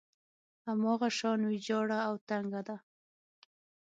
[0.67, 2.77] هماغه شان ويجاړه او تنګه ده.